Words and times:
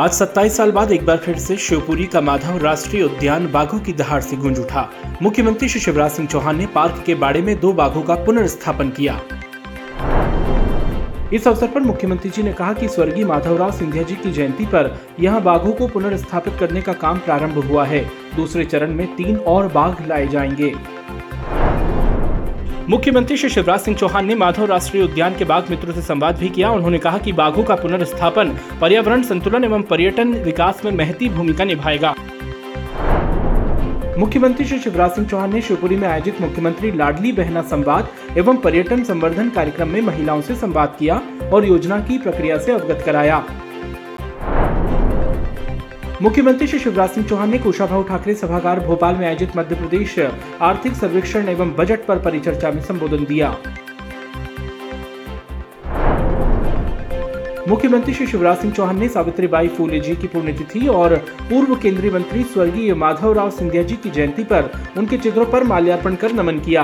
आज 0.00 0.12
27 0.12 0.56
साल 0.56 0.70
बाद 0.72 0.92
एक 0.92 1.04
बार 1.06 1.16
फिर 1.16 1.38
से 1.38 1.56
शिवपुरी 1.56 2.04
का 2.04 2.20
माधव 2.20 2.56
राष्ट्रीय 2.58 3.02
उद्यान 3.02 3.50
बाघों 3.52 3.78
की 3.80 3.92
दहाड़ 3.92 4.20
से 4.20 4.36
गूंज 4.36 4.58
उठा। 4.58 4.88
मुख्यमंत्री 5.22 5.68
श्री 5.68 5.80
शिवराज 5.80 6.10
सिंह 6.10 6.28
चौहान 6.28 6.56
ने 6.56 6.66
पार्क 6.66 7.02
के 7.06 7.14
बाड़े 7.14 7.42
में 7.42 7.60
दो 7.60 7.72
बाघों 7.72 8.02
का 8.02 8.14
पुनर्स्थापन 8.14 8.90
किया। 8.90 9.20
इस 11.32 11.48
अवसर 11.48 11.66
पर 11.66 11.80
मुख्यमंत्री 11.80 12.30
जी 12.30 12.42
ने 12.42 12.52
कहा 12.52 12.72
कि 12.72 12.88
स्वर्गीय 12.88 13.24
माधवराव 13.24 13.72
सिंधिया 13.72 14.02
जी 14.02 14.14
की 14.14 14.32
जयंती 14.32 14.66
पर 14.66 15.00
यहाँ 15.20 15.42
बाघों 15.42 15.72
को 15.72 15.88
पुनर्स्थापित 15.88 16.54
करने 16.60 16.82
का 16.82 16.92
काम 16.92 17.18
प्रारंभ 17.18 17.58
हुआ 17.58 17.84
है। 17.84 18.04
दूसरे 18.36 18.64
चरण 18.64 18.94
में 18.94 19.16
तीन 19.16 19.36
और 19.36 19.68
बाघ 19.68 20.06
लाए 20.06 20.26
जाएँगे। 20.26 20.74
मुख्यमंत्री 22.90 23.36
श्री 23.36 23.48
शिवराज 23.50 23.80
सिंह 23.80 23.96
चौहान 23.96 24.26
ने 24.26 24.34
माधव 24.34 24.64
राष्ट्रीय 24.64 25.02
उद्यान 25.02 25.34
के 25.38 25.44
बाघ 25.44 25.62
मित्रों 25.70 25.92
से 25.94 26.02
संवाद 26.02 26.38
भी 26.38 26.48
किया। 26.48 26.70
उन्होंने 26.70 26.98
कहा 26.98 27.18
कि 27.18 27.32
बाघों 27.32 27.64
का 27.64 27.74
पुनर्स्थापन, 27.74 28.48
पर्यावरण 28.80 29.22
संतुलन 29.22 29.64
एवं 29.64 29.82
पर्यटन 29.82 30.32
विकास 30.34 30.84
में 30.84 30.90
महती 30.92 31.28
भूमिका 31.28 31.64
निभाएगा। 31.64 32.14
मुख्यमंत्री 34.18 34.66
श्री 34.66 34.78
शिवराज 34.78 35.10
सिंह 35.10 35.26
चौहान 35.28 35.54
ने 35.54 35.60
शिवपुरी 35.62 35.96
में 35.96 36.08
आयोजित 36.08 36.40
मुख्यमंत्री 36.40 36.90
लाडली 36.90 37.32
बहना 37.32 37.62
संवाद 37.62 38.08
एवं 38.38 38.56
पर्यटन 38.56 39.04
संवर्धन 39.04 39.50
कार्यक्रम 39.50 39.88
में 39.88 40.00
महिलाओं 40.00 40.40
से 40.40 40.54
संवाद 40.56 40.96
किया 40.98 41.22
और 41.52 41.66
योजना 41.66 42.00
की 42.00 42.18
प्रक्रिया 42.18 42.58
से 42.58 42.72
अवगत 42.72 43.02
कराया। 43.06 43.44
मुख्यमंत्री 46.22 46.66
श्री 46.66 46.78
शिवराज 46.78 47.10
सिंह 47.10 47.26
चौहान 47.26 47.50
ने 47.50 47.58
कुशाभाऊ 47.58 48.02
ठाकरे 48.02 48.34
सभागार 48.34 48.80
भोपाल 48.80 49.14
में 49.16 49.26
आयोजित 49.26 49.56
मध्य 49.56 49.74
प्रदेश 49.74 50.18
आर्थिक 50.60 50.94
सर्वेक्षण 50.94 51.48
एवं 51.48 51.72
बजट 51.74 52.04
पर 52.06 52.18
परिचर्चा 52.18 52.70
में 52.70 52.82
संबोधन 52.82 53.24
दिया। 53.24 53.48
मुख्यमंत्री 57.68 58.14
श्री 58.14 58.26
शिवराज 58.26 58.58
सिंह 58.58 58.72
चौहान 58.74 58.98
ने 58.98 59.08
सावित्रीबाई 59.08 59.68
फूले 59.68 60.00
जी 60.00 60.16
की 60.16 60.26
पुण्यतिथि 60.26 60.86
और 60.88 61.16
पूर्व 61.40 61.74
केंद्रीय 61.76 62.12
मंत्री 62.12 62.42
स्वर्गीय 62.44 62.94
माधवराव 62.94 63.50
सिंधिया 63.50 63.82
जी 63.82 63.96
की 63.96 64.10
जयंती 64.10 64.44
पर 64.44 64.70
उनके 64.96 65.18
चित्रों 65.18 65.46
पर 65.46 65.64
माल्यार्पण 65.64 66.14
कर 66.14 66.32
नमन 66.32 66.58
किया। 66.58 66.82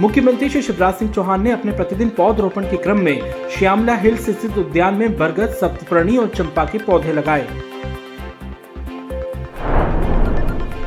मुख्यमंत्री 0.00 0.48
श्री 0.50 0.60
शिवराज 0.62 0.94
सिंह 0.94 1.10
चौहान 1.12 1.42
ने 1.42 1.50
अपने 1.50 1.72
प्रतिदिन 1.72 2.08
पौधरोपण 2.08 2.62
के 2.62 2.76
क्रम 2.76 3.00
में 3.00 3.48
श्यामला 3.50 3.94
हिल्स 3.94 4.24
स्थित 4.30 4.56
उद्यान 4.58 4.94
में 4.94 5.16
बरगद, 5.18 5.50
सप्तप्रणी 5.50 6.16
और 6.16 6.28
चंपा 6.28 6.64
के 6.64 6.78
पौधे 6.78 7.12
लगाए। 7.12 7.46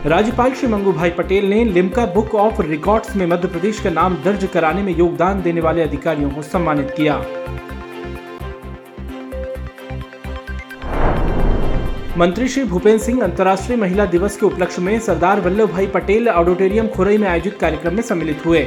राज्यपाल 0.06 0.54
श्री 0.54 0.68
मंगू 0.68 0.92
भाई 0.92 1.10
पटेल 1.10 1.46
ने 1.46 1.64
लिम्का 1.64 2.06
बुक 2.06 2.36
ऑफ़ 2.36 2.62
रिकॉर्ड्स 2.62 3.16
में 3.16 3.26
मध्य 3.26 3.48
प्रदेश 3.48 3.80
का 3.80 3.90
नाम 3.90 4.18
दर्ज 4.26 4.48
कराने 4.54 4.84
में 4.84 4.96
योगदान 4.98 5.42
देने 5.42 5.62
वाले 5.62 5.82
अधिकारियों 5.82 6.30
को 6.30 6.42
सम्मानित 6.42 6.94
किया। 6.98 7.18
मंत्री 12.18 12.48
श्री 12.48 12.64
भूपेंद्र 12.64 13.04
सिंह 13.04 13.22
अंतर्राष्ट्रीय 13.24 13.78
महिला 13.78 14.06
दिवस 14.06 14.38
के 14.38 14.46
उपलक्ष्य 14.46 14.82
में 14.82 15.00
सरदार 15.00 15.40
वल्लभ 15.42 15.72
भाई 15.72 15.88
पटेल 15.88 16.30
ऑडिटोरियम 16.30 16.88
खुरई 16.88 17.18
में 17.18 17.28
आयोजित 17.28 17.58
कार्यक्रम 17.60 17.96
में 17.96 18.02
सम्मिलित 18.02 18.46
हुए। 18.46 18.64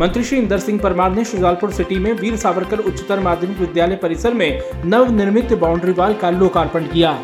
मंत्री 0.00 0.22
श्री 0.24 0.38
इंदर 0.38 0.58
सिंह 0.58 0.78
परमार 0.80 1.10
ने 1.12 1.24
शुजालपुर 1.24 1.72
सिटी 1.72 1.98
में 1.98 2.12
वीर 2.12 2.36
सावरकर 2.36 2.78
उच्चतर 2.78 3.20
माध्यमिक 3.20 3.58
विद्यालय 3.58 3.96
परिसर 3.96 4.34
में 4.34 4.62
नव 4.84 5.10
निर्मित 5.12 5.52
बाउंड्री 5.54 5.92
वाल 5.92 6.14
का 6.14 6.30
लोकार्पण 6.30 6.86
किया। 6.86 7.18